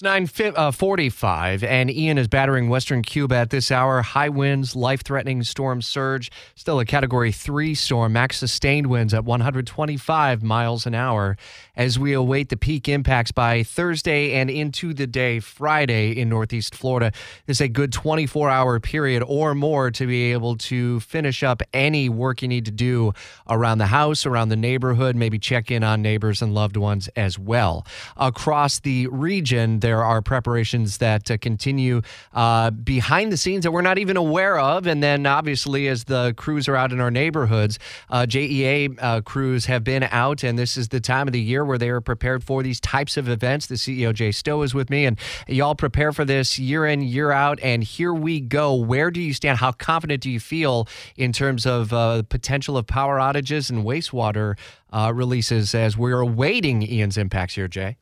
It's 0.00 0.04
9:45 0.04 1.64
uh, 1.64 1.66
and 1.66 1.90
Ian 1.90 2.18
is 2.18 2.28
battering 2.28 2.68
western 2.68 3.02
Cuba 3.02 3.34
at 3.34 3.50
this 3.50 3.72
hour. 3.72 4.00
High 4.00 4.28
winds, 4.28 4.76
life-threatening 4.76 5.42
storm 5.42 5.82
surge, 5.82 6.30
still 6.54 6.78
a 6.78 6.84
category 6.84 7.32
3 7.32 7.74
storm, 7.74 8.12
max 8.12 8.38
sustained 8.38 8.86
winds 8.86 9.12
at 9.12 9.24
125 9.24 10.40
miles 10.44 10.86
an 10.86 10.94
hour 10.94 11.36
as 11.74 11.98
we 11.98 12.12
await 12.12 12.48
the 12.48 12.56
peak 12.56 12.88
impacts 12.88 13.32
by 13.32 13.64
Thursday 13.64 14.34
and 14.34 14.50
into 14.50 14.94
the 14.94 15.08
day 15.08 15.40
Friday 15.40 16.12
in 16.12 16.28
northeast 16.28 16.76
Florida. 16.76 17.10
It's 17.48 17.60
a 17.60 17.68
good 17.68 17.90
24-hour 17.90 18.78
period 18.78 19.24
or 19.26 19.56
more 19.56 19.90
to 19.90 20.06
be 20.06 20.30
able 20.30 20.56
to 20.58 21.00
finish 21.00 21.42
up 21.42 21.60
any 21.72 22.08
work 22.08 22.42
you 22.42 22.46
need 22.46 22.66
to 22.66 22.70
do 22.70 23.14
around 23.48 23.78
the 23.78 23.86
house, 23.86 24.26
around 24.26 24.50
the 24.50 24.56
neighborhood, 24.56 25.16
maybe 25.16 25.40
check 25.40 25.72
in 25.72 25.82
on 25.82 26.02
neighbors 26.02 26.40
and 26.40 26.54
loved 26.54 26.76
ones 26.76 27.08
as 27.16 27.36
well. 27.36 27.84
Across 28.16 28.80
the 28.80 29.08
region 29.08 29.80
there 29.88 30.04
are 30.04 30.20
preparations 30.20 30.98
that 30.98 31.30
uh, 31.30 31.38
continue 31.38 32.02
uh, 32.34 32.70
behind 32.70 33.32
the 33.32 33.38
scenes 33.38 33.62
that 33.62 33.70
we're 33.70 33.80
not 33.80 33.96
even 33.96 34.18
aware 34.18 34.58
of. 34.58 34.86
And 34.86 35.02
then, 35.02 35.24
obviously, 35.24 35.88
as 35.88 36.04
the 36.04 36.34
crews 36.36 36.68
are 36.68 36.76
out 36.76 36.92
in 36.92 37.00
our 37.00 37.10
neighborhoods, 37.10 37.78
uh, 38.10 38.26
JEA 38.28 39.24
crews 39.24 39.64
have 39.64 39.84
been 39.84 40.02
out, 40.02 40.44
and 40.44 40.58
this 40.58 40.76
is 40.76 40.88
the 40.88 41.00
time 41.00 41.26
of 41.26 41.32
the 41.32 41.40
year 41.40 41.64
where 41.64 41.78
they 41.78 41.88
are 41.88 42.02
prepared 42.02 42.44
for 42.44 42.62
these 42.62 42.80
types 42.80 43.16
of 43.16 43.30
events. 43.30 43.66
The 43.66 43.76
CEO, 43.76 44.12
Jay 44.12 44.30
Stowe, 44.30 44.60
is 44.60 44.74
with 44.74 44.90
me, 44.90 45.06
and 45.06 45.18
y'all 45.46 45.74
prepare 45.74 46.12
for 46.12 46.26
this 46.26 46.58
year 46.58 46.84
in, 46.84 47.00
year 47.00 47.32
out. 47.32 47.58
And 47.62 47.82
here 47.82 48.12
we 48.12 48.40
go. 48.40 48.74
Where 48.74 49.10
do 49.10 49.22
you 49.22 49.32
stand? 49.32 49.56
How 49.56 49.72
confident 49.72 50.22
do 50.22 50.30
you 50.30 50.38
feel 50.38 50.86
in 51.16 51.32
terms 51.32 51.64
of 51.64 51.94
uh, 51.94 52.24
potential 52.28 52.76
of 52.76 52.86
power 52.86 53.16
outages 53.16 53.70
and 53.70 53.86
wastewater 53.86 54.58
uh, 54.92 55.12
releases 55.14 55.74
as 55.74 55.96
we're 55.96 56.20
awaiting 56.20 56.82
Ian's 56.82 57.16
impacts 57.16 57.54
here, 57.54 57.68
Jay? 57.68 57.96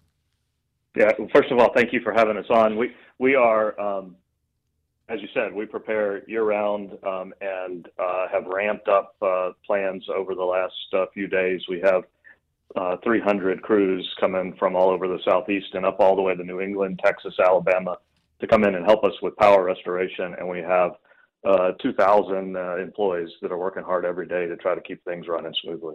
Yeah. 0.96 1.12
Well, 1.18 1.28
First 1.34 1.52
of 1.52 1.58
all, 1.58 1.72
thank 1.74 1.92
you 1.92 2.00
for 2.00 2.12
having 2.12 2.36
us 2.38 2.46
on. 2.48 2.76
We 2.76 2.92
we 3.18 3.34
are, 3.34 3.78
um, 3.78 4.16
as 5.08 5.20
you 5.20 5.28
said, 5.34 5.52
we 5.52 5.66
prepare 5.66 6.28
year 6.28 6.42
round 6.42 6.92
um, 7.06 7.34
and 7.40 7.86
uh, 7.98 8.28
have 8.32 8.46
ramped 8.46 8.88
up 8.88 9.14
uh, 9.20 9.50
plans 9.64 10.04
over 10.14 10.34
the 10.34 10.42
last 10.42 10.74
uh, 10.94 11.04
few 11.12 11.26
days. 11.26 11.60
We 11.68 11.80
have 11.80 12.04
uh, 12.74 12.96
300 13.04 13.62
crews 13.62 14.08
coming 14.18 14.54
from 14.58 14.74
all 14.74 14.90
over 14.90 15.06
the 15.06 15.18
southeast 15.24 15.68
and 15.74 15.84
up 15.86 16.00
all 16.00 16.16
the 16.16 16.22
way 16.22 16.34
to 16.34 16.42
New 16.42 16.60
England, 16.60 17.00
Texas, 17.04 17.34
Alabama, 17.38 17.98
to 18.40 18.46
come 18.46 18.64
in 18.64 18.74
and 18.74 18.84
help 18.84 19.04
us 19.04 19.14
with 19.22 19.36
power 19.36 19.62
restoration. 19.64 20.34
And 20.38 20.48
we 20.48 20.60
have 20.60 20.92
uh, 21.44 21.72
2,000 21.80 22.56
uh, 22.56 22.76
employees 22.76 23.28
that 23.42 23.52
are 23.52 23.58
working 23.58 23.82
hard 23.82 24.04
every 24.04 24.26
day 24.26 24.46
to 24.46 24.56
try 24.56 24.74
to 24.74 24.80
keep 24.80 25.02
things 25.04 25.26
running 25.28 25.54
smoothly. 25.62 25.94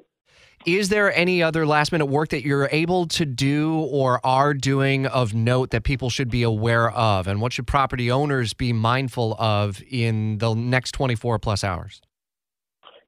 Is 0.66 0.90
there 0.90 1.12
any 1.14 1.42
other 1.42 1.66
last 1.66 1.92
minute 1.92 2.06
work 2.06 2.30
that 2.30 2.46
you're 2.46 2.70
able 2.72 3.08
to 3.08 3.26
do 3.26 3.80
or 3.80 4.24
are 4.24 4.54
doing 4.54 5.08
of 5.08 5.34
note 5.34 5.72
that 5.72 5.84
people 5.84 6.10
should 6.10 6.30
be 6.30 6.44
aware 6.44 6.92
of? 6.92 7.28
And 7.28 7.42
what 7.42 7.52
should 7.54 7.66
property 7.66 8.12
owners 8.12 8.54
be 8.54 8.72
mindful 8.72 9.36
of 9.40 9.82
in 9.90 10.38
the 10.38 10.54
next 10.54 10.92
24 10.92 11.40
plus 11.40 11.64
hours? 11.64 12.02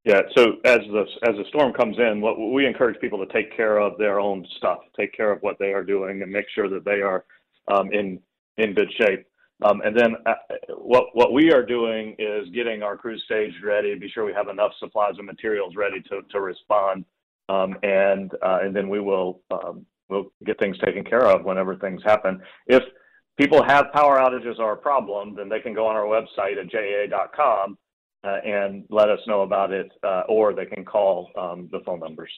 Yeah, 0.03 0.22
so 0.36 0.56
as 0.66 0.80
the 0.80 1.06
as 1.23 1.36
the 1.38 1.45
storm 1.47 1.72
comes 1.72 1.97
in, 1.97 2.20
what 2.20 2.38
we 2.38 2.66
encourage 2.66 3.00
people 3.00 3.25
to 3.25 3.31
take 3.31 3.56
care 3.56 3.78
of 3.78 3.97
their 3.97 4.20
own 4.20 4.45
stuff, 4.58 4.80
take 5.00 5.14
care 5.16 5.31
of 5.31 5.40
what 5.42 5.58
they 5.59 5.72
are 5.72 5.84
doing, 5.84 6.22
and 6.22 6.30
make 6.30 6.45
sure 6.53 6.68
that 6.68 6.84
they 6.84 7.02
are 7.02 7.23
um, 7.72 7.90
in 7.94 8.20
in 8.58 8.73
good 8.73 8.92
shape. 9.00 9.25
Um, 9.62 9.82
and 9.82 9.96
then 9.96 10.16
uh, 10.26 10.34
what 10.78 11.06
what 11.14 11.32
we 11.32 11.52
are 11.52 11.66
doing 11.66 12.16
is 12.20 12.50
getting 12.54 12.84
our 12.84 12.98
crews 12.98 13.22
staged 13.26 13.64
ready, 13.64 13.96
be 13.96 14.09
sure 14.09 14.26
we 14.26 14.34
have 14.34 14.50
enough 14.50 14.72
supplies 14.80 15.14
and 15.18 15.26
materials 15.26 15.76
ready 15.76 16.02
to 16.09 16.22
to 16.32 16.42
respond 16.42 17.06
um, 17.50 17.78
and 17.84 18.31
uh, 18.42 18.59
and 18.62 18.76
then 18.76 18.90
we 18.90 19.00
will 19.00 19.42
um, 19.52 19.86
we'll 20.09 20.31
get 20.46 20.59
things 20.59 20.78
taken 20.80 21.04
care 21.04 21.26
of 21.26 21.44
whenever 21.44 21.76
things 21.76 22.02
happen. 22.04 22.42
If 22.68 22.84
people 23.38 23.64
have 23.64 23.92
power 23.94 24.20
outages 24.20 24.59
are 24.59 24.74
a 24.74 24.78
problem, 24.78 25.36
then 25.36 25.50
they 25.50 25.59
can 25.59 25.74
go 25.74 25.88
on 25.88 25.96
our 25.96 26.06
website 26.06 26.59
at 26.59 26.70
jea.com 26.70 27.78
uh, 28.24 28.28
and 28.46 28.86
let 28.90 29.09
us 29.09 29.20
know 29.28 29.41
about 29.41 29.72
it, 29.72 29.91
uh, 30.03 30.24
or 30.30 30.53
they 30.53 30.66
can 30.66 30.85
call 30.85 31.30
um, 31.38 31.68
the 31.72 31.80
phone 31.85 32.00
numbers. 32.00 32.31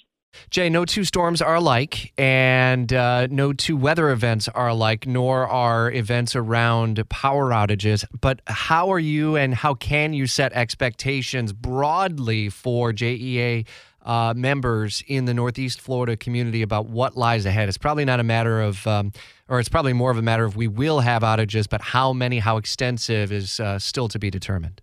Jay, 0.49 0.69
no 0.69 0.85
two 0.85 1.03
storms 1.03 1.41
are 1.41 1.55
alike, 1.55 2.13
and 2.17 2.91
uh, 2.91 3.27
no 3.29 3.53
two 3.53 3.77
weather 3.77 4.09
events 4.09 4.47
are 4.49 4.69
alike, 4.69 5.07
nor 5.07 5.47
are 5.47 5.91
events 5.91 6.35
around 6.35 7.07
power 7.09 7.49
outages. 7.49 8.05
But 8.19 8.41
how 8.47 8.91
are 8.91 8.99
you 8.99 9.35
and 9.35 9.53
how 9.53 9.73
can 9.73 10.13
you 10.13 10.27
set 10.27 10.53
expectations 10.53 11.53
broadly 11.53 12.49
for 12.49 12.91
JEA 12.91 13.65
uh, 14.05 14.33
members 14.35 15.03
in 15.07 15.25
the 15.25 15.33
Northeast 15.33 15.81
Florida 15.81 16.15
community 16.15 16.61
about 16.61 16.87
what 16.87 17.17
lies 17.17 17.45
ahead. 17.45 17.67
It's 17.67 17.77
probably 17.77 18.05
not 18.05 18.19
a 18.19 18.23
matter 18.23 18.61
of, 18.61 18.85
um, 18.85 19.11
or 19.49 19.59
it's 19.59 19.69
probably 19.69 19.93
more 19.93 20.11
of 20.11 20.17
a 20.17 20.21
matter 20.21 20.45
of 20.45 20.55
we 20.55 20.67
will 20.67 20.99
have 20.99 21.23
outages, 21.23 21.67
but 21.67 21.81
how 21.81 22.13
many, 22.13 22.39
how 22.39 22.57
extensive 22.57 23.31
is 23.31 23.59
uh, 23.59 23.79
still 23.79 24.07
to 24.09 24.19
be 24.19 24.29
determined. 24.29 24.81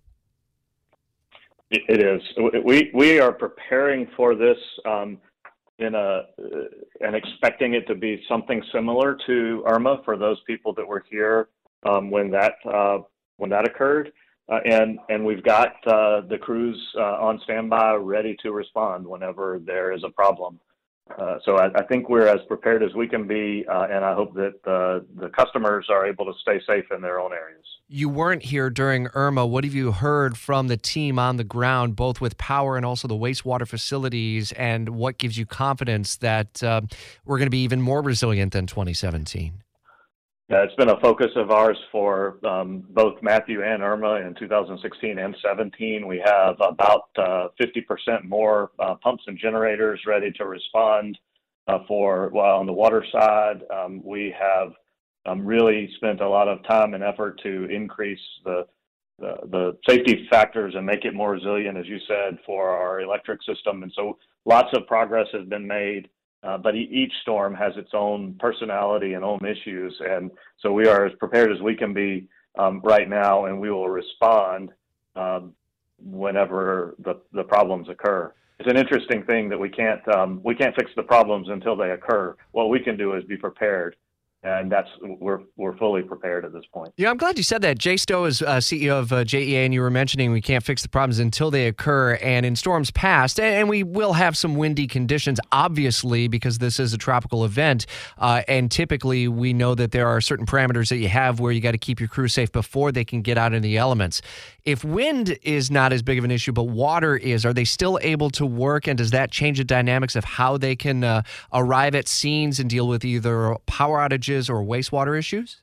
It 1.71 2.03
is. 2.03 2.21
We 2.63 2.91
we 2.93 3.19
are 3.19 3.31
preparing 3.31 4.07
for 4.15 4.35
this 4.35 4.57
um, 4.85 5.17
in 5.83 5.95
a 5.95 5.97
uh, 5.97 6.23
and 7.01 7.15
expecting 7.15 7.73
it 7.73 7.85
to 7.87 7.95
be 7.95 8.23
something 8.27 8.63
similar 8.71 9.17
to 9.27 9.63
Irma 9.67 10.01
for 10.05 10.17
those 10.17 10.37
people 10.47 10.73
that 10.73 10.87
were 10.87 11.03
here 11.09 11.49
um, 11.83 12.09
when 12.09 12.31
that 12.31 12.53
uh, 12.71 12.99
when 13.37 13.49
that 13.49 13.67
occurred. 13.67 14.11
Uh, 14.49 14.59
and 14.65 14.99
and 15.09 15.23
we've 15.23 15.43
got 15.43 15.75
uh, 15.87 16.21
the 16.29 16.37
crews 16.41 16.77
uh, 16.97 17.21
on 17.21 17.39
standby, 17.43 17.93
ready 17.93 18.35
to 18.41 18.51
respond 18.51 19.05
whenever 19.05 19.59
there 19.65 19.93
is 19.93 20.03
a 20.03 20.09
problem. 20.09 20.59
Uh, 21.19 21.37
so 21.43 21.57
I, 21.57 21.67
I, 21.75 21.83
think 21.83 22.07
we're 22.09 22.27
as 22.27 22.39
prepared 22.47 22.81
as 22.81 22.93
we 22.93 23.07
can 23.07 23.27
be, 23.27 23.65
uh, 23.69 23.87
and 23.91 24.05
I 24.05 24.13
hope 24.13 24.33
that 24.35 24.63
the 24.63 25.29
customers 25.29 25.87
are 25.89 26.07
able 26.07 26.25
to 26.25 26.33
stay 26.41 26.61
safe 26.65 26.85
in 26.95 27.01
their 27.01 27.19
own 27.19 27.33
areas. 27.33 27.65
You 27.89 28.07
weren't 28.07 28.43
here 28.43 28.69
during 28.69 29.07
Irma. 29.13 29.45
What 29.45 29.65
have 29.65 29.73
you 29.73 29.91
heard 29.91 30.37
from 30.37 30.69
the 30.69 30.77
team 30.77 31.19
on 31.19 31.35
the 31.35 31.43
ground, 31.43 31.95
both 31.95 32.21
with 32.21 32.37
power 32.37 32.77
and 32.77 32.85
also 32.85 33.07
the 33.07 33.15
wastewater 33.15 33.67
facilities, 33.67 34.53
and 34.53 34.89
what 34.89 35.17
gives 35.17 35.37
you 35.37 35.45
confidence 35.45 36.15
that 36.17 36.63
uh, 36.63 36.81
we're 37.25 37.37
going 37.37 37.47
to 37.47 37.51
be 37.51 37.63
even 37.63 37.81
more 37.81 38.01
resilient 38.01 38.53
than 38.53 38.65
2017? 38.65 39.62
Yeah, 40.49 40.63
it's 40.63 40.75
been 40.75 40.89
a 40.89 40.99
focus 40.99 41.31
of 41.37 41.51
ours 41.51 41.77
for 41.89 42.37
um, 42.45 42.83
both 42.89 43.21
Matthew 43.21 43.63
and 43.63 43.81
Irma 43.81 44.15
in 44.15 44.35
2016 44.35 45.17
and 45.17 45.35
17. 45.41 46.05
We 46.05 46.21
have 46.23 46.55
about 46.59 47.09
uh, 47.17 47.47
50% 47.61 48.25
more 48.25 48.71
uh, 48.77 48.95
pumps 48.95 49.23
and 49.27 49.37
generators 49.37 50.01
ready 50.05 50.31
to 50.33 50.45
respond 50.45 51.17
uh, 51.67 51.79
for 51.87 52.35
on 52.37 52.65
the 52.65 52.73
water 52.73 53.05
side. 53.09 53.61
Um, 53.73 54.01
we 54.03 54.35
have 54.37 54.73
um, 55.25 55.45
really 55.45 55.89
spent 55.95 56.19
a 56.19 56.27
lot 56.27 56.49
of 56.49 56.61
time 56.67 56.93
and 56.93 57.03
effort 57.03 57.39
to 57.43 57.65
increase 57.65 58.19
the, 58.43 58.67
the, 59.19 59.35
the 59.49 59.77
safety 59.87 60.27
factors 60.29 60.73
and 60.75 60.85
make 60.85 61.05
it 61.05 61.13
more 61.13 61.31
resilient, 61.31 61.77
as 61.77 61.87
you 61.87 61.99
said, 62.05 62.37
for 62.45 62.67
our 62.67 62.99
electric 62.99 63.41
system. 63.43 63.83
And 63.83 63.93
so 63.95 64.17
lots 64.45 64.75
of 64.75 64.85
progress 64.87 65.27
has 65.31 65.47
been 65.47 65.65
made. 65.65 66.09
Uh, 66.43 66.57
but 66.57 66.75
each 66.75 67.13
storm 67.21 67.53
has 67.55 67.71
its 67.77 67.91
own 67.93 68.35
personality 68.37 69.13
and 69.13 69.23
own 69.23 69.39
issues, 69.45 69.95
and 70.01 70.29
so 70.59 70.73
we 70.73 70.87
are 70.87 71.05
as 71.05 71.13
prepared 71.17 71.51
as 71.51 71.61
we 71.61 71.73
can 71.73 71.93
be 71.93 72.27
um, 72.59 72.81
right 72.83 73.09
now, 73.09 73.45
and 73.45 73.59
we 73.59 73.71
will 73.71 73.87
respond 73.87 74.69
um, 75.15 75.53
whenever 76.03 76.95
the, 76.99 77.19
the 77.31 77.43
problems 77.43 77.87
occur. 77.87 78.33
It's 78.59 78.69
an 78.69 78.77
interesting 78.77 79.23
thing 79.23 79.49
that 79.49 79.59
we 79.59 79.69
can't 79.69 80.05
um, 80.09 80.41
we 80.43 80.53
can't 80.53 80.75
fix 80.75 80.91
the 80.95 81.03
problems 81.03 81.47
until 81.49 81.75
they 81.75 81.91
occur. 81.91 82.35
What 82.51 82.69
we 82.69 82.79
can 82.79 82.97
do 82.97 83.15
is 83.15 83.23
be 83.23 83.37
prepared 83.37 83.95
and 84.43 84.69
that's 84.69 84.89
we're 85.01 85.39
we're 85.55 85.77
fully 85.77 86.01
prepared 86.01 86.43
at 86.43 86.51
this 86.51 86.65
point. 86.73 86.93
Yeah, 86.97 87.09
I'm 87.09 87.17
glad 87.17 87.37
you 87.37 87.43
said 87.43 87.61
that. 87.61 87.79
Jay 87.79 87.95
Stowe 87.95 88.25
is 88.25 88.41
uh, 88.41 88.57
CEO 88.57 88.99
of 88.99 89.13
uh, 89.13 89.23
JEA, 89.23 89.65
and 89.65 89.73
you 89.73 89.81
were 89.81 89.89
mentioning 89.89 90.31
we 90.31 90.41
can't 90.41 90.63
fix 90.63 90.81
the 90.81 90.89
problems 90.89 91.19
until 91.19 91.49
they 91.49 91.67
occur. 91.67 92.15
And 92.15 92.45
in 92.45 92.55
storms 92.55 92.91
past, 92.91 93.39
and 93.39 93.69
we 93.69 93.83
will 93.83 94.13
have 94.13 94.35
some 94.35 94.55
windy 94.55 94.85
conditions, 94.85 95.39
obviously, 95.51 96.27
because 96.27 96.57
this 96.57 96.79
is 96.79 96.93
a 96.93 96.97
tropical 96.97 97.45
event. 97.45 97.85
Uh, 98.17 98.41
and 98.47 98.69
typically, 98.69 99.29
we 99.29 99.53
know 99.53 99.75
that 99.75 99.91
there 99.91 100.07
are 100.07 100.19
certain 100.19 100.45
parameters 100.45 100.89
that 100.89 100.97
you 100.97 101.07
have 101.07 101.39
where 101.39 101.53
you 101.53 101.61
got 101.61 101.71
to 101.71 101.77
keep 101.77 102.01
your 102.01 102.09
crew 102.09 102.27
safe 102.27 102.51
before 102.51 102.91
they 102.91 103.05
can 103.05 103.21
get 103.21 103.37
out 103.37 103.53
in 103.53 103.61
the 103.61 103.77
elements. 103.77 104.21
If 104.65 104.83
wind 104.83 105.37
is 105.41 105.71
not 105.71 105.93
as 105.93 106.01
big 106.01 106.17
of 106.17 106.25
an 106.25 106.31
issue, 106.31 106.51
but 106.51 106.63
water 106.63 107.15
is, 107.15 107.45
are 107.45 107.53
they 107.53 107.65
still 107.65 107.97
able 108.01 108.29
to 108.31 108.45
work? 108.45 108.87
And 108.87 108.97
does 108.97 109.11
that 109.11 109.31
change 109.31 109.57
the 109.57 109.63
dynamics 109.63 110.15
of 110.15 110.23
how 110.23 110.57
they 110.57 110.75
can 110.75 111.03
uh, 111.03 111.21
arrive 111.53 111.95
at 111.95 112.07
scenes 112.07 112.59
and 112.59 112.69
deal 112.69 112.87
with 112.87 113.05
either 113.05 113.55
power 113.65 113.99
outages 113.99 114.32
or 114.49 114.63
wastewater 114.63 115.17
issues? 115.17 115.61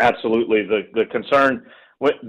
Absolutely. 0.00 0.62
The 0.62 0.88
the 0.92 1.04
concern 1.06 1.66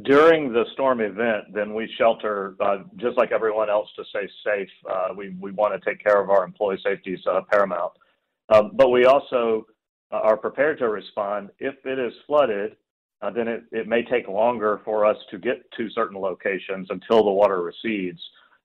during 0.04 0.54
the 0.54 0.64
storm 0.74 1.02
event, 1.02 1.54
then 1.54 1.74
we 1.74 1.92
shelter 1.98 2.56
uh, 2.62 2.78
just 2.96 3.18
like 3.18 3.32
everyone 3.32 3.70
else 3.70 3.90
to 3.98 4.04
stay 4.10 4.30
safe. 4.46 4.70
Uh, 4.90 5.10
we 5.16 5.36
we 5.40 5.52
want 5.52 5.74
to 5.74 5.90
take 5.90 6.04
care 6.04 6.22
of 6.22 6.30
our 6.30 6.44
employee 6.44 6.80
safety 6.84 7.14
is 7.14 7.22
uh, 7.30 7.42
paramount, 7.52 7.92
um, 8.50 8.72
but 8.76 8.90
we 8.90 9.06
also 9.06 9.66
uh, 10.12 10.20
are 10.20 10.38
prepared 10.38 10.78
to 10.80 10.88
respond 10.90 11.50
if 11.60 11.76
it 11.86 12.00
is 12.00 12.14
flooded 12.26 12.78
uh, 13.22 13.32
then 13.32 13.48
it, 13.48 13.64
it 13.72 13.88
may 13.88 14.04
take 14.04 14.28
longer 14.28 14.82
for 14.86 15.06
us 15.06 15.18
to 15.32 15.40
get 15.40 15.70
to 15.76 15.90
certain 15.92 16.20
locations 16.20 16.88
until 16.90 17.24
the 17.24 17.32
water 17.32 17.62
recedes. 17.62 18.20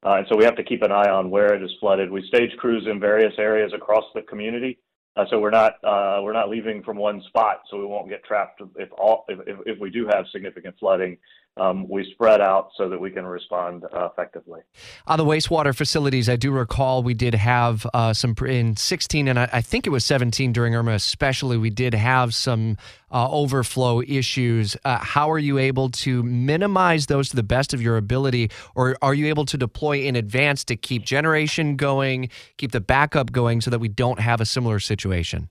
Uh, 0.05 0.17
and 0.17 0.27
so 0.29 0.37
we 0.37 0.45
have 0.45 0.57
to 0.57 0.65
keep 0.65 0.83
an 0.83 0.93
eye 0.93 1.09
on 1.09 1.31
where 1.31 1.55
it 1.55 1.63
is 1.63 1.71
flooded. 1.81 2.11
We 2.11 2.27
stage 2.27 2.51
crews 2.59 2.87
in 2.91 3.01
various 3.01 3.33
areas 3.39 3.73
across 3.75 4.05
the 4.15 4.23
community 4.23 4.79
Uh, 5.15 5.25
so 5.29 5.39
we're 5.39 5.51
not 5.51 5.73
uh, 5.85 6.21
we're 6.23 6.33
not 6.33 6.49
leaving 6.49 6.83
from 6.83 6.97
one 6.97 7.23
spot, 7.29 7.63
so 7.71 7.79
we 7.79 7.85
won't 7.85 8.09
get 8.09 8.25
trapped 8.25 8.63
if 8.77 8.91
all 8.93 9.25
if, 9.29 9.39
if, 9.47 9.59
if 9.67 9.79
we 9.79 9.91
do 9.91 10.07
have 10.07 10.25
significant 10.33 10.75
flooding 10.79 11.19
um, 11.59 11.87
we 11.89 12.11
spread 12.15 12.41
out 12.41 12.71
so 12.77 12.89
that 12.89 12.99
we 12.99 13.11
can 13.11 13.27
respond 13.27 13.85
uh, 13.85 14.07
effectively. 14.07 14.61
On 15.07 15.19
the 15.19 15.25
wastewater 15.25 15.77
facilities, 15.77 16.29
I 16.29 16.37
do 16.37 16.51
recall 16.51 17.03
we 17.03 17.13
did 17.13 17.35
have 17.35 17.87
uh, 17.93 18.15
some 18.15 18.35
in 18.47 18.77
16 18.77 19.29
and 19.29 19.39
I, 19.39 19.49
I, 19.53 19.61
think 19.61 19.87
it 19.87 19.91
was 19.91 20.05
17 20.05 20.53
during 20.53 20.75
Irma, 20.75 20.93
especially. 20.93 21.59
We 21.59 21.69
did 21.69 21.93
have 21.93 22.35
some 22.35 22.79
uh, 23.11 23.31
overflow 23.31 24.01
issues. 24.01 24.77
Uh, 24.85 24.99
how 24.99 25.31
are 25.31 25.39
you 25.39 25.59
able 25.59 25.91
to 25.91 26.23
minimize 26.23 27.07
those 27.07 27.29
to 27.31 27.37
the 27.37 27.43
best 27.43 27.75
of 27.75 27.83
your 27.83 27.99
ability, 27.99 28.51
or 28.75 28.97
are 29.03 29.13
you 29.13 29.27
able 29.27 29.45
to 29.47 29.59
deploy 29.59 30.01
in 30.01 30.17
advance 30.17 30.65
to 30.65 30.77
keep 30.77 31.05
generation 31.05 31.77
going, 31.77 32.31
keep 32.57 32.73
the 32.73 32.81
backup 32.81 33.31
going, 33.31 33.61
so 33.61 33.71
that 33.71 33.79
we 33.79 33.89
don't 33.89 34.21
have 34.21 34.41
a 34.41 34.47
similar 34.47 34.81
situation? 34.81 35.51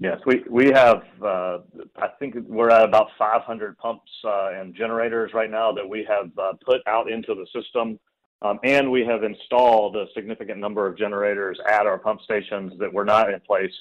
Yes, 0.00 0.20
we 0.26 0.44
we 0.48 0.70
have. 0.72 1.02
Uh, 1.20 1.58
I 2.00 2.08
think 2.18 2.36
we're 2.46 2.70
at 2.70 2.84
about 2.84 3.08
500 3.18 3.76
pumps 3.78 4.10
uh, 4.24 4.50
and 4.54 4.74
generators 4.74 5.32
right 5.34 5.50
now 5.50 5.72
that 5.72 5.88
we 5.88 6.06
have 6.08 6.30
uh, 6.38 6.52
put 6.64 6.80
out 6.86 7.10
into 7.10 7.34
the 7.34 7.46
system, 7.52 7.98
um, 8.42 8.58
and 8.62 8.90
we 8.90 9.04
have 9.04 9.24
installed 9.24 9.96
a 9.96 10.06
significant 10.14 10.58
number 10.58 10.86
of 10.86 10.96
generators 10.96 11.58
at 11.68 11.86
our 11.86 11.98
pump 11.98 12.20
stations 12.22 12.72
that 12.78 12.92
were 12.92 13.04
not 13.04 13.32
in 13.32 13.40
place. 13.40 13.72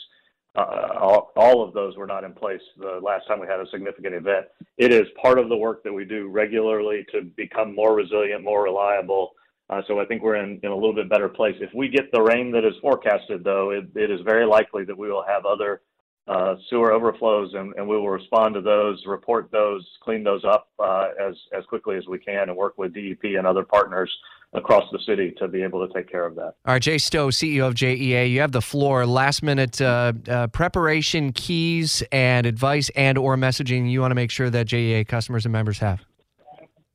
Uh, 0.56 0.98
all, 1.00 1.32
all 1.36 1.64
of 1.64 1.74
those 1.74 1.96
were 1.96 2.08
not 2.08 2.24
in 2.24 2.34
place 2.34 2.62
the 2.78 3.00
last 3.04 3.28
time 3.28 3.40
we 3.40 3.46
had 3.46 3.60
a 3.60 3.70
significant 3.70 4.16
event. 4.16 4.48
It 4.78 4.92
is 4.92 5.06
part 5.22 5.38
of 5.38 5.50
the 5.50 5.58
work 5.58 5.84
that 5.84 5.94
we 5.94 6.04
do 6.04 6.28
regularly 6.30 7.06
to 7.12 7.22
become 7.22 7.76
more 7.76 7.94
resilient, 7.94 8.44
more 8.44 8.64
reliable. 8.64 9.34
Uh, 9.70 9.82
so 9.88 10.00
I 10.00 10.06
think 10.06 10.24
we're 10.24 10.38
in, 10.38 10.60
in 10.64 10.72
a 10.72 10.76
little 10.76 10.96
bit 10.96 11.10
better 11.10 11.30
place. 11.30 11.56
If 11.60 11.72
we 11.76 11.90
get 11.90 12.12
the 12.12 12.22
rain 12.22 12.52
that 12.54 12.66
is 12.66 12.74
forecasted, 12.82 13.44
though, 13.44 13.70
it, 13.72 13.86
it 13.96 14.10
is 14.10 14.22
very 14.22 14.46
likely 14.46 14.84
that 14.86 14.98
we 14.98 15.12
will 15.12 15.26
have 15.28 15.46
other 15.46 15.82
uh, 16.28 16.56
sewer 16.70 16.92
overflows, 16.92 17.54
and, 17.54 17.74
and, 17.76 17.88
we 17.88 17.96
will 17.96 18.10
respond 18.10 18.54
to 18.54 18.62
those, 18.62 19.02
report 19.06 19.50
those, 19.52 19.86
clean 20.04 20.24
those 20.24 20.44
up 20.44 20.68
uh, 20.78 21.08
as 21.22 21.36
as 21.58 21.64
quickly 21.66 21.96
as 21.96 22.06
we 22.08 22.20
can, 22.20 22.50
and 22.50 22.58
work 22.58 22.78
with 22.78 22.94
DEP 22.94 23.24
and 23.38 23.48
other 23.48 23.64
partners 23.64 24.12
across 24.54 24.84
the 24.92 25.00
city 25.06 25.34
to 25.38 25.48
be 25.48 25.62
able 25.62 25.86
to 25.86 25.94
take 25.94 26.10
care 26.10 26.26
of 26.26 26.36
that. 26.36 26.56
All 26.66 26.74
right, 26.74 26.82
Jay 26.82 26.98
Stowe, 26.98 27.28
CEO 27.28 27.68
of 27.68 27.76
JEA, 27.76 28.30
you 28.30 28.42
have 28.42 28.52
the 28.52 28.62
floor. 28.62 29.06
Last 29.06 29.42
minute 29.42 29.80
uh, 29.82 30.14
uh, 30.28 30.48
preparation 30.48 31.32
keys 31.32 32.04
and 32.12 32.46
advice 32.46 32.90
and 32.96 33.18
or 33.18 33.36
messaging 33.36 33.90
you 33.90 34.02
want 34.02 34.12
to 34.12 34.16
make 34.16 34.32
sure 34.32 34.50
that 34.50 34.68
JEA 34.68 35.08
customers 35.08 35.46
and 35.46 35.54
members 35.54 35.80
have. 35.80 36.02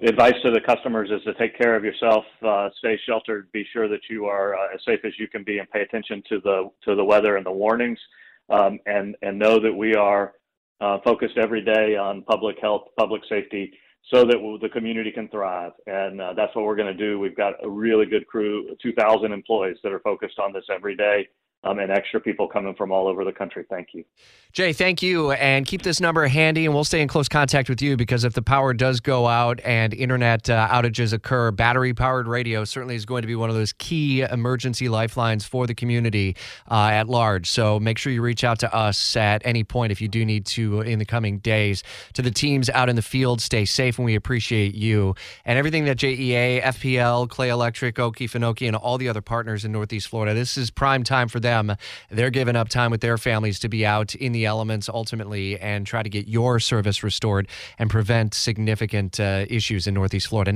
Advice 0.00 0.34
to 0.43 0.50
the 0.50 0.61
customers 0.61 1.11
is 1.11 1.23
to 1.23 1.32
take 1.34 1.56
care 1.56 1.76
of 1.76 1.84
yourself, 1.84 2.25
uh, 2.44 2.69
stay 2.79 2.99
sheltered, 3.06 3.50
be 3.52 3.64
sure 3.73 3.88
that 3.88 4.00
you 4.11 4.26
are 4.26 4.56
uh, 4.56 4.75
as 4.75 4.81
safe 4.84 5.00
as 5.05 5.12
you 5.19 5.29
can 5.29 5.44
be, 5.44 5.58
and 5.58 5.70
pay 5.70 5.81
attention 5.81 6.23
to 6.29 6.40
the 6.40 6.70
to 6.84 6.94
the 6.94 7.05
weather 7.05 7.37
and 7.37 7.46
the 7.46 7.52
warnings 7.52 7.99
um, 8.50 8.78
and 8.86 9.16
and 9.22 9.38
know 9.38 9.58
that 9.60 9.72
we 9.72 9.94
are 9.94 10.34
uh, 10.80 10.98
focused 11.04 11.38
every 11.38 11.62
day 11.62 11.96
on 11.96 12.22
public 12.22 12.56
health, 12.60 12.88
public 12.98 13.22
safety, 13.28 13.72
so 14.12 14.24
that 14.24 14.58
the 14.60 14.68
community 14.68 15.10
can 15.12 15.28
thrive. 15.28 15.72
And 15.86 16.20
uh, 16.20 16.32
that's 16.34 16.54
what 16.56 16.64
we're 16.64 16.76
going 16.76 16.96
to 16.96 17.06
do. 17.06 17.18
We've 17.18 17.36
got 17.36 17.54
a 17.62 17.70
really 17.70 18.06
good 18.06 18.26
crew, 18.26 18.74
2,000 18.82 19.32
employees 19.32 19.76
that 19.82 19.92
are 19.92 20.00
focused 20.00 20.38
on 20.38 20.52
this 20.52 20.64
every 20.70 20.96
day 20.96 21.28
um, 21.64 21.78
and 21.78 21.90
extra 21.90 22.20
people 22.20 22.48
coming 22.48 22.74
from 22.74 22.90
all 22.90 23.06
over 23.06 23.24
the 23.24 23.32
country. 23.32 23.64
Thank 23.68 23.88
you. 23.92 24.04
Jay, 24.52 24.72
thank 24.72 25.02
you. 25.02 25.32
And 25.32 25.64
keep 25.66 25.82
this 25.82 26.00
number 26.00 26.26
handy, 26.26 26.66
and 26.66 26.74
we'll 26.74 26.84
stay 26.84 27.00
in 27.00 27.08
close 27.08 27.28
contact 27.28 27.68
with 27.68 27.80
you 27.80 27.96
because 27.96 28.24
if 28.24 28.34
the 28.34 28.42
power 28.42 28.74
does 28.74 29.00
go 29.00 29.26
out 29.26 29.60
and 29.64 29.94
internet 29.94 30.50
uh, 30.50 30.68
outages 30.68 31.12
occur, 31.12 31.50
battery 31.50 31.94
powered 31.94 32.26
radio 32.26 32.64
certainly 32.64 32.94
is 32.94 33.06
going 33.06 33.22
to 33.22 33.28
be 33.28 33.34
one 33.34 33.48
of 33.48 33.56
those 33.56 33.72
key 33.74 34.22
emergency 34.22 34.88
lifelines 34.88 35.44
for 35.44 35.66
the 35.66 35.74
community 35.74 36.36
uh, 36.70 36.90
at 36.92 37.08
large. 37.08 37.48
So 37.48 37.78
make 37.80 37.96
sure 37.96 38.12
you 38.12 38.22
reach 38.22 38.44
out 38.44 38.58
to 38.60 38.74
us 38.74 39.16
at 39.16 39.40
any 39.44 39.64
point 39.64 39.92
if 39.92 40.00
you 40.00 40.08
do 40.08 40.24
need 40.24 40.46
to 40.46 40.80
in 40.80 40.98
the 40.98 41.06
coming 41.06 41.38
days. 41.38 41.82
To 42.14 42.22
the 42.22 42.30
teams 42.30 42.68
out 42.70 42.88
in 42.88 42.96
the 42.96 43.02
field, 43.02 43.40
stay 43.40 43.64
safe, 43.64 43.98
and 43.98 44.04
we 44.04 44.14
appreciate 44.14 44.74
you. 44.74 45.14
And 45.44 45.58
everything 45.58 45.84
that 45.84 45.96
JEA, 45.96 46.62
FPL, 46.62 47.28
Clay 47.28 47.48
Electric, 47.48 47.94
Okie 47.96 48.28
Okefenokee, 48.28 48.66
and 48.66 48.76
all 48.76 48.98
the 48.98 49.08
other 49.08 49.22
partners 49.22 49.64
in 49.64 49.72
Northeast 49.72 50.08
Florida, 50.08 50.34
this 50.34 50.56
is 50.56 50.70
prime 50.70 51.04
time 51.04 51.28
for 51.28 51.40
them 51.40 51.51
them. 51.52 51.76
They're 52.10 52.31
giving 52.31 52.56
up 52.56 52.69
time 52.69 52.90
with 52.90 53.00
their 53.00 53.19
families 53.19 53.58
to 53.60 53.69
be 53.69 53.87
out 53.87 54.14
in 54.14 54.32
the 54.32 54.44
elements 54.46 54.88
ultimately 54.88 55.58
and 55.58 55.87
try 55.87 56.02
to 56.02 56.08
get 56.08 56.28
your 56.28 56.58
service 56.58 57.02
restored 57.02 57.49
and 57.78 57.88
prevent 57.88 58.34
significant 58.34 59.20
uh, 59.20 59.46
issues 59.49 59.87
in 59.87 59.94
Northeast 59.94 60.28
Florida. 60.28 60.50